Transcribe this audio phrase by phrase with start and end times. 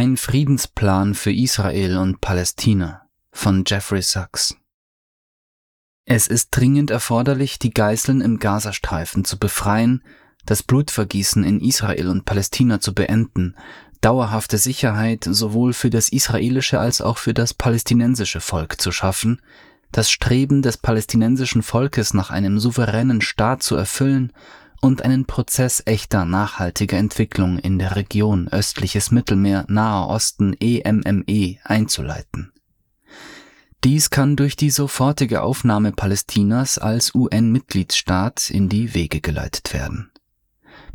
[0.00, 4.54] Ein Friedensplan für Israel und Palästina von Jeffrey Sachs.
[6.04, 10.04] Es ist dringend erforderlich, die Geißeln im Gazastreifen zu befreien,
[10.46, 13.56] das Blutvergießen in Israel und Palästina zu beenden,
[14.00, 19.42] dauerhafte Sicherheit sowohl für das israelische als auch für das palästinensische Volk zu schaffen,
[19.90, 24.32] das Streben des palästinensischen Volkes nach einem souveränen Staat zu erfüllen
[24.80, 31.58] und einen Prozess echter nachhaltiger Entwicklung in der Region östliches Mittelmeer, Nahe Osten EMME e,
[31.64, 32.52] einzuleiten.
[33.84, 40.10] Dies kann durch die sofortige Aufnahme Palästinas als UN-Mitgliedsstaat in die Wege geleitet werden.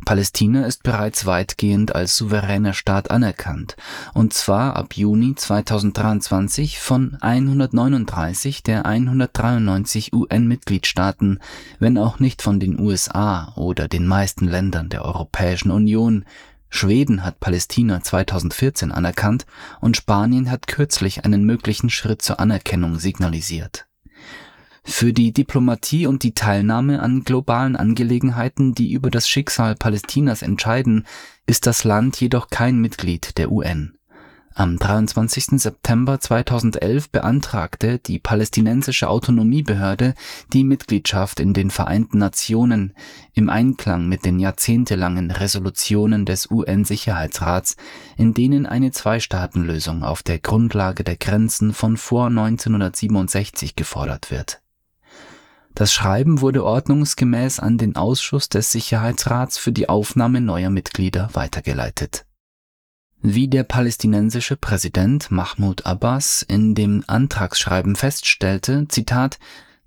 [0.04, 3.76] Palästina ist bereits weitgehend als souveräner Staat anerkannt,
[4.12, 11.40] und zwar ab Juni 2023 von 139 der 193 UN-Mitgliedstaaten,
[11.78, 16.24] wenn auch nicht von den USA oder den meisten Ländern der Europäischen Union.
[16.68, 19.46] Schweden hat Palästina 2014 anerkannt
[19.80, 23.86] und Spanien hat kürzlich einen möglichen Schritt zur Anerkennung signalisiert
[24.84, 31.06] für die Diplomatie und die Teilnahme an globalen Angelegenheiten, die über das Schicksal Palästinas entscheiden,
[31.46, 33.94] ist das Land jedoch kein Mitglied der UN.
[34.56, 35.60] Am 23.
[35.60, 40.14] September 2011 beantragte die palästinensische Autonomiebehörde
[40.52, 42.94] die Mitgliedschaft in den Vereinten Nationen
[43.32, 47.76] im Einklang mit den jahrzehntelangen Resolutionen des UN-Sicherheitsrats,
[48.16, 54.60] in denen eine Zwei-Staaten-Lösung auf der Grundlage der Grenzen von vor 1967 gefordert wird
[55.74, 62.24] das Schreiben wurde ordnungsgemäß an den Ausschuss des Sicherheitsrats für die Aufnahme neuer Mitglieder weitergeleitet.
[63.20, 69.38] Wie der palästinensische Präsident Mahmoud Abbas in dem Antragsschreiben feststellte, Zitat,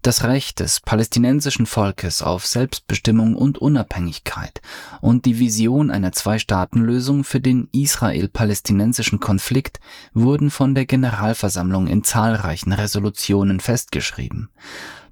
[0.01, 4.61] das Recht des palästinensischen Volkes auf Selbstbestimmung und Unabhängigkeit
[5.01, 9.79] und die Vision einer Zwei-Staaten-Lösung für den israel-palästinensischen Konflikt
[10.13, 14.49] wurden von der Generalversammlung in zahlreichen Resolutionen festgeschrieben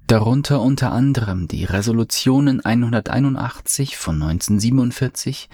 [0.06, 5.48] darunter unter anderem die Resolutionen 181 von 1947,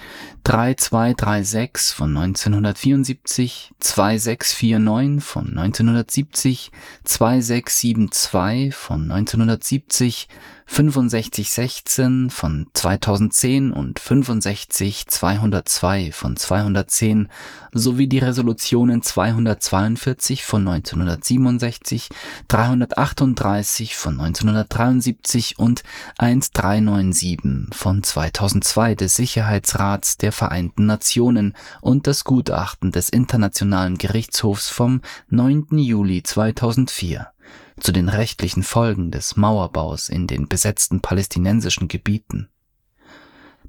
[0.44, 6.70] 3236 von 1974, 2649 von 1970,
[7.04, 10.28] 2672 von 1970,
[10.74, 17.28] 6516 von 2010 und 65202 von 210
[17.72, 22.08] sowie die Resolutionen 242 von 1967,
[22.48, 25.82] 338 von 1973 und
[26.16, 35.02] 1397 von 2002 des Sicherheitsrats der Vereinten Nationen und das Gutachten des Internationalen Gerichtshofs vom
[35.28, 35.76] 9.
[35.76, 37.31] Juli 2004
[37.80, 42.48] zu den rechtlichen Folgen des Mauerbaus in den besetzten palästinensischen Gebieten.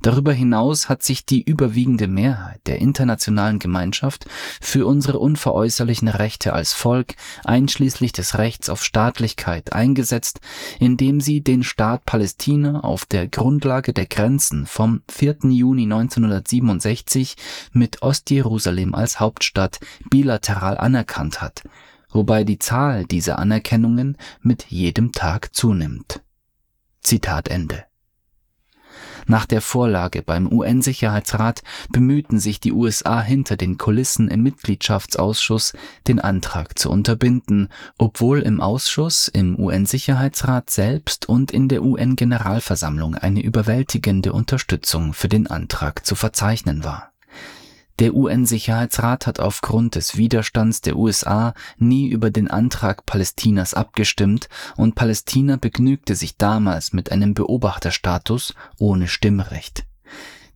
[0.03, 4.25] Darüber hinaus hat sich die überwiegende Mehrheit der internationalen Gemeinschaft
[4.59, 10.41] für unsere unveräußerlichen Rechte als Volk einschließlich des Rechts auf Staatlichkeit eingesetzt,
[10.77, 15.37] indem sie den Staat Palästina auf der Grundlage der Grenzen vom 4.
[15.43, 17.37] Juni 1967
[17.71, 19.79] mit Ostjerusalem als Hauptstadt
[20.09, 21.63] bilateral anerkannt hat
[22.13, 26.21] wobei die Zahl dieser Anerkennungen mit jedem Tag zunimmt.
[27.01, 27.83] Zitat Ende.
[29.25, 35.73] Nach der Vorlage beim UN-Sicherheitsrat bemühten sich die USA hinter den Kulissen im Mitgliedschaftsausschuss,
[36.07, 43.41] den Antrag zu unterbinden, obwohl im Ausschuss, im UN-Sicherheitsrat selbst und in der UN-Generalversammlung eine
[43.41, 47.12] überwältigende Unterstützung für den Antrag zu verzeichnen war
[47.99, 54.95] der UN-Sicherheitsrat hat aufgrund des Widerstands der USA nie über den Antrag Palästinas abgestimmt und
[54.95, 59.85] Palästina begnügte sich damals mit einem Beobachterstatus ohne Stimmrecht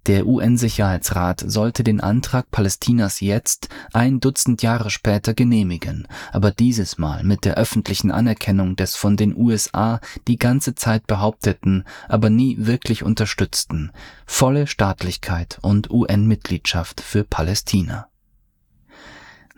[0.07, 7.23] der UN-Sicherheitsrat sollte den Antrag Palästinas jetzt, ein Dutzend Jahre später, genehmigen, aber dieses Mal
[7.23, 13.03] mit der öffentlichen Anerkennung des von den USA die ganze Zeit behaupteten, aber nie wirklich
[13.03, 13.91] unterstützten,
[14.25, 18.07] volle Staatlichkeit und UN-Mitgliedschaft für Palästina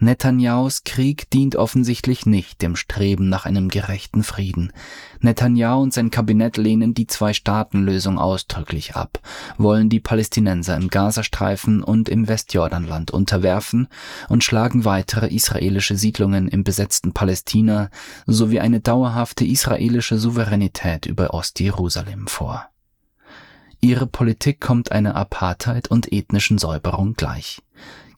[0.02, 4.72] Netanyahus Krieg dient offensichtlich nicht dem Streben nach einem gerechten Frieden.
[5.20, 9.20] Netanyahu und sein Kabinett lehnen die Zwei-Staaten-Lösung ausdrücklich ab,
[9.58, 13.90] wollen die Palästinenser im Gazastreifen und im Westjordanland unterwerfen
[14.30, 17.90] und schlagen weitere israelische Siedlungen im besetzten Palästina
[18.26, 22.70] sowie eine dauerhafte israelische Souveränität über Ostjerusalem vor.
[23.82, 27.62] Ihre Politik kommt einer Apartheid und ethnischen Säuberung gleich.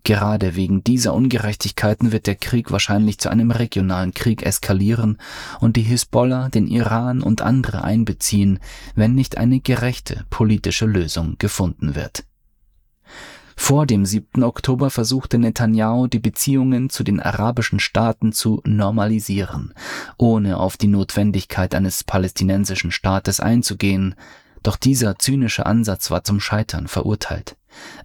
[0.03, 5.18] Gerade wegen dieser Ungerechtigkeiten wird der Krieg wahrscheinlich zu einem regionalen Krieg eskalieren
[5.59, 8.59] und die Hisbollah den Iran und andere einbeziehen,
[8.95, 12.24] wenn nicht eine gerechte politische Lösung gefunden wird.
[13.56, 14.44] Vor dem 7.
[14.44, 19.75] Oktober versuchte Netanyahu, die Beziehungen zu den arabischen Staaten zu normalisieren,
[20.18, 24.15] ohne auf die Notwendigkeit eines palästinensischen Staates einzugehen,
[24.63, 27.55] doch dieser zynische Ansatz war zum Scheitern verurteilt.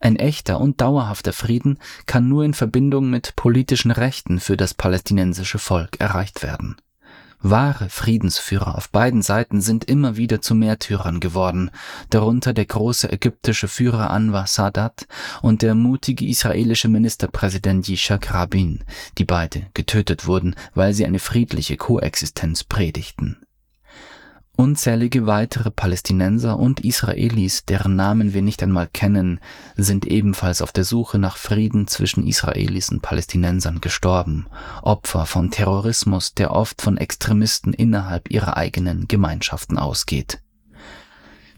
[0.01, 5.59] Ein echter und dauerhafter Frieden kann nur in Verbindung mit politischen Rechten für das palästinensische
[5.59, 6.77] Volk erreicht werden.
[7.41, 11.71] Wahre Friedensführer auf beiden Seiten sind immer wieder zu Märtyrern geworden,
[12.11, 15.07] darunter der große ägyptische Führer Anwar Sadat
[15.43, 18.85] und der mutige israelische Ministerpräsident Yitzhak Rabin,
[19.19, 23.46] die beide getötet wurden, weil sie eine friedliche Koexistenz predigten.
[24.57, 29.39] Unzählige weitere Palästinenser und Israelis, deren Namen wir nicht einmal kennen,
[29.77, 34.47] sind ebenfalls auf der Suche nach Frieden zwischen Israelis und Palästinensern gestorben,
[34.81, 40.41] Opfer von Terrorismus, der oft von Extremisten innerhalb ihrer eigenen Gemeinschaften ausgeht.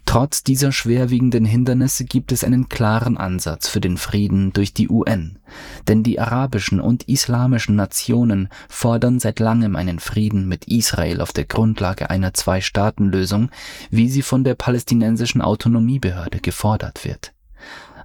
[0.09, 5.39] Trotz dieser schwerwiegenden Hindernisse gibt es einen klaren Ansatz für den Frieden durch die UN,
[5.87, 11.45] denn die arabischen und islamischen Nationen fordern seit langem einen Frieden mit Israel auf der
[11.45, 13.51] Grundlage einer Zwei-Staaten-Lösung,
[13.91, 17.35] wie sie von der palästinensischen Autonomiebehörde gefordert wird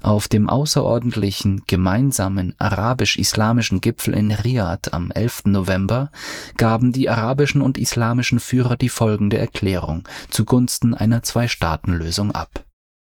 [0.04, 5.44] auf dem außerordentlichen gemeinsamen arabisch-islamischen Gipfel in Riad am 11.
[5.46, 6.12] November
[6.58, 12.66] gaben die arabischen und islamischen Führer die folgende Erklärung zugunsten einer Zwei-Staaten-Lösung ab.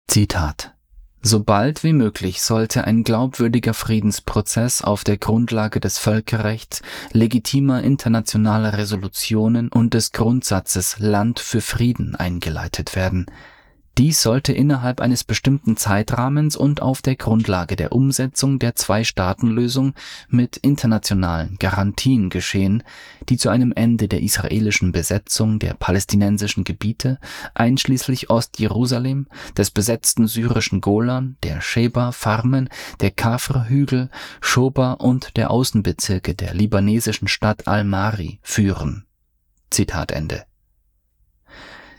[0.08, 0.74] Zitat
[1.22, 6.80] Sobald wie möglich sollte ein glaubwürdiger Friedensprozess auf der Grundlage des Völkerrechts,
[7.12, 13.26] legitimer internationaler Resolutionen und des Grundsatzes Land für Frieden eingeleitet werden.
[14.00, 19.92] Dies sollte innerhalb eines bestimmten Zeitrahmens und auf der Grundlage der Umsetzung der Zwei-Staaten-Lösung
[20.30, 22.82] mit internationalen Garantien geschehen,
[23.28, 27.18] die zu einem Ende der israelischen Besetzung der palästinensischen Gebiete
[27.52, 29.26] einschließlich Ostjerusalem,
[29.58, 32.70] des besetzten syrischen Golan, der Sheba-Farmen,
[33.00, 34.08] der Kafr-Hügel,
[34.40, 39.04] Schoba und der Außenbezirke der libanesischen Stadt Al-Mari führen.
[39.68, 40.46] Zitat Ende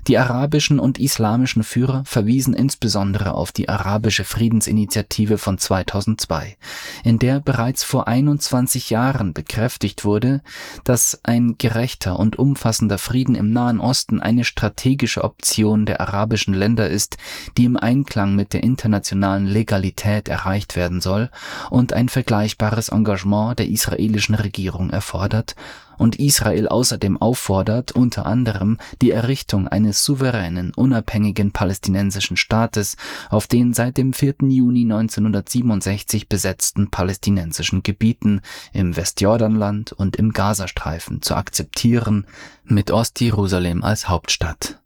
[0.08, 6.58] die arabischen und islamischen Führer verwiesen insbesondere auf die arabische Friedensinitiative von 2002,
[7.04, 10.42] in der bereits vor 21 Jahren bekräftigt wurde,
[10.84, 16.90] dass ein gerechter und umfassender Frieden im Nahen Osten eine strategische Option der arabischen Länder
[16.90, 17.18] ist,
[17.58, 21.30] die im Einklang mit der internationalen Legalität erreicht werden soll
[21.70, 25.56] und ein vergleichbares Engagement der israelischen Regierung erfordert
[26.02, 32.98] und Israel außerdem auffordert, unter anderem die Errichtung eines souveränen, unabhängigen palästinensischen Staates
[33.30, 34.36] auf den seit dem 4.
[34.42, 38.42] Juni 1967 besetzten palästinensischen Gebieten
[38.74, 42.26] im Westjordanland und im Gazastreifen zu akzeptieren,
[42.64, 44.81] mit Ostjerusalem als Hauptstadt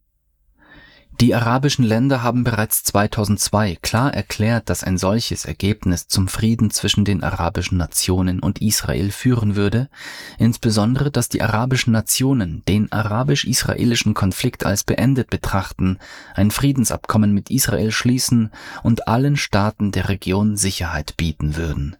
[1.21, 7.05] die arabischen Länder haben bereits 2002 klar erklärt, dass ein solches Ergebnis zum Frieden zwischen
[7.05, 9.89] den arabischen Nationen und Israel führen würde,
[10.37, 15.99] insbesondere dass die arabischen Nationen den arabisch-israelischen Konflikt als beendet betrachten,
[16.33, 18.51] ein Friedensabkommen mit Israel schließen
[18.83, 21.95] und allen Staaten der Region Sicherheit bieten würden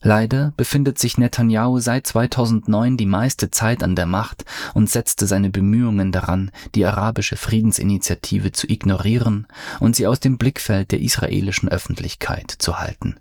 [0.00, 5.50] Leider befindet sich Netanyahu seit 2009 die meiste Zeit an der Macht und setzte seine
[5.50, 9.48] Bemühungen daran, die arabische Friedensinitiative zu ignorieren
[9.80, 13.16] und sie aus dem Blickfeld der israelischen Öffentlichkeit zu halten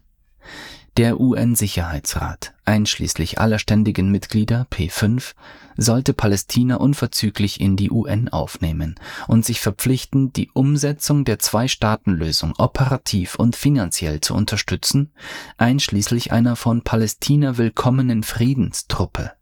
[0.98, 5.36] der UN-Sicherheitsrat, einschließlich aller ständigen Mitglieder P5,
[5.78, 8.96] sollte Palästina unverzüglich in die UN aufnehmen
[9.28, 15.12] und sich verpflichten, die Umsetzung der Zwei-Staaten-Lösung operativ und finanziell zu unterstützen,
[15.58, 19.37] einschließlich einer von Palästina willkommenen Friedenstruppe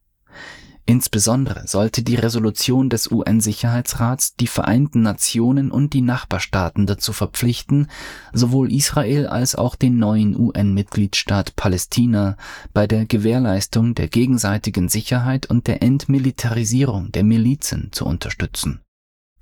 [0.88, 7.88] Insbesondere sollte die Resolution des UN-Sicherheitsrats die Vereinten Nationen und die Nachbarstaaten dazu verpflichten,
[8.34, 12.38] sowohl Israel als auch den neuen UN-Mitgliedstaat Palästina
[12.72, 18.82] bei der Gewährleistung der gegenseitigen Sicherheit und der Entmilitarisierung der Milizen zu unterstützen.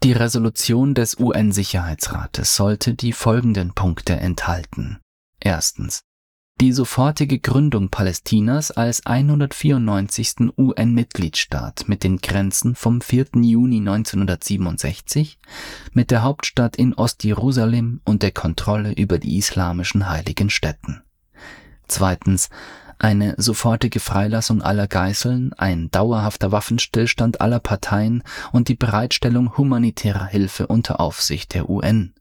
[0.01, 4.99] Die Resolution des UN-Sicherheitsrates sollte die folgenden Punkte enthalten.
[5.41, 6.03] Erstens
[6.63, 10.53] die sofortige Gründung Palästinas als 194.
[10.57, 13.25] UN-Mitgliedstaat mit den Grenzen vom 4.
[13.41, 15.39] Juni 1967,
[15.91, 21.01] mit der Hauptstadt in Ostjerusalem und der Kontrolle über die islamischen heiligen Stätten.
[21.89, 22.49] Zweitens
[22.97, 30.67] eine sofortige Freilassung aller Geiseln, ein dauerhafter Waffenstillstand aller Parteien und die Bereitstellung humanitärer Hilfe
[30.67, 32.13] unter Aufsicht der UN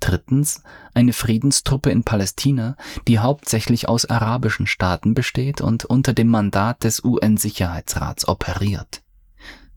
[0.00, 0.62] Drittens
[0.94, 2.76] eine Friedenstruppe in Palästina,
[3.06, 9.02] die hauptsächlich aus arabischen Staaten besteht und unter dem Mandat des UN-Sicherheitsrats operiert.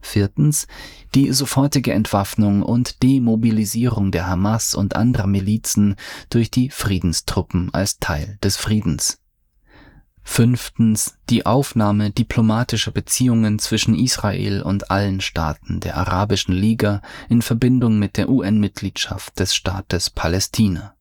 [0.00, 0.66] Viertens
[1.14, 5.96] die sofortige Entwaffnung und Demobilisierung der Hamas und anderer Milizen
[6.28, 9.21] durch die Friedenstruppen als Teil des Friedens.
[10.24, 17.98] Fünftens die Aufnahme diplomatischer Beziehungen zwischen Israel und allen Staaten der Arabischen Liga in Verbindung
[17.98, 20.94] mit der UN-Mitgliedschaft des Staates Palästina.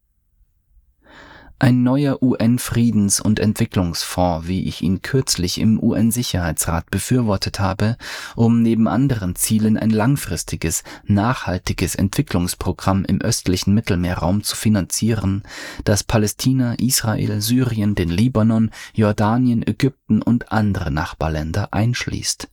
[1.63, 7.97] Ein neuer UN-Friedens- und Entwicklungsfonds, wie ich ihn kürzlich im UN-Sicherheitsrat befürwortet habe,
[8.35, 15.43] um neben anderen Zielen ein langfristiges, nachhaltiges Entwicklungsprogramm im östlichen Mittelmeerraum zu finanzieren,
[15.83, 22.47] das Palästina, Israel, Syrien, den Libanon, Jordanien, Ägypten und andere Nachbarländer einschließt.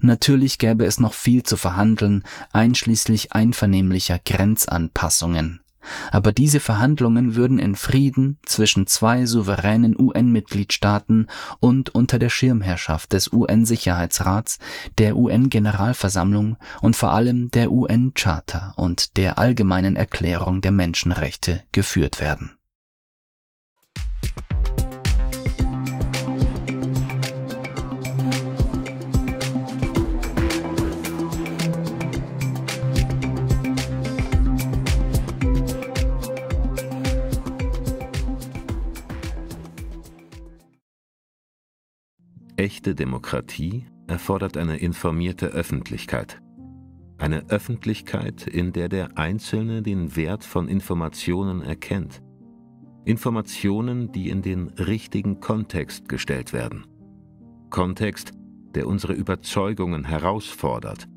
[0.00, 5.62] Natürlich gäbe es noch viel zu verhandeln, einschließlich einvernehmlicher Grenzanpassungen
[6.10, 11.28] aber diese Verhandlungen würden in Frieden zwischen zwei souveränen UN-Mitgliedstaaten
[11.60, 14.58] und unter der Schirmherrschaft des UN-Sicherheitsrats,
[14.98, 22.52] der UN-Generalversammlung und vor allem der UN-Charta und der Allgemeinen Erklärung der Menschenrechte geführt werden
[42.62, 46.40] Echte Demokratie erfordert eine informierte Öffentlichkeit.
[47.18, 52.22] Eine Öffentlichkeit, in der der Einzelne den Wert von Informationen erkennt.
[53.04, 56.86] Informationen, die in den richtigen Kontext gestellt werden.
[57.68, 58.30] Kontext,
[58.76, 61.08] der unsere Überzeugungen herausfordert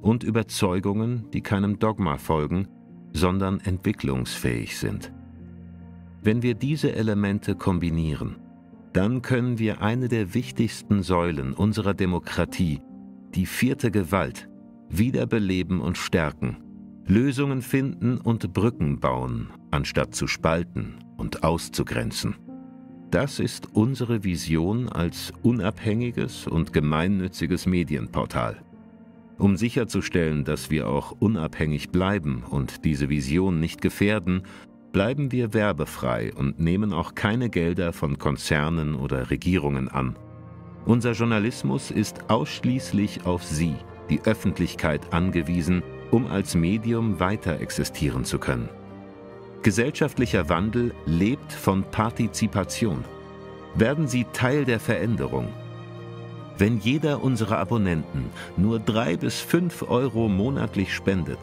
[0.00, 2.68] und Überzeugungen, die keinem Dogma folgen,
[3.12, 5.12] sondern entwicklungsfähig sind.
[6.22, 8.36] Wenn wir diese Elemente kombinieren,
[8.92, 12.80] dann können wir eine der wichtigsten Säulen unserer Demokratie,
[13.34, 14.48] die vierte Gewalt,
[14.88, 16.58] wiederbeleben und stärken,
[17.06, 22.36] Lösungen finden und Brücken bauen, anstatt zu spalten und auszugrenzen.
[23.10, 28.62] Das ist unsere Vision als unabhängiges und gemeinnütziges Medienportal.
[29.38, 34.42] Um sicherzustellen, dass wir auch unabhängig bleiben und diese Vision nicht gefährden,
[34.92, 40.16] bleiben wir werbefrei und nehmen auch keine Gelder von Konzernen oder Regierungen an.
[40.84, 43.74] Unser Journalismus ist ausschließlich auf Sie,
[44.10, 48.68] die Öffentlichkeit, angewiesen, um als Medium weiter existieren zu können.
[49.62, 53.04] Gesellschaftlicher Wandel lebt von Partizipation.
[53.74, 55.48] Werden Sie Teil der Veränderung.
[56.58, 61.38] Wenn jeder unserer Abonnenten nur drei bis fünf Euro monatlich spendet,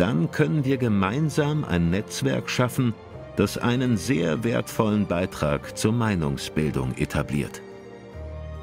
[0.00, 2.94] dann können wir gemeinsam ein Netzwerk schaffen,
[3.36, 7.60] das einen sehr wertvollen Beitrag zur Meinungsbildung etabliert.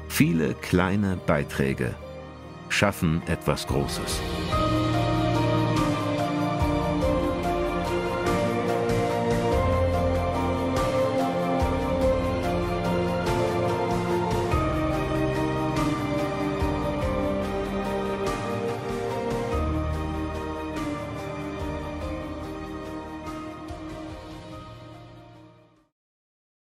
[0.08, 1.94] Viele kleine Beiträge
[2.68, 4.20] schaffen etwas Großes.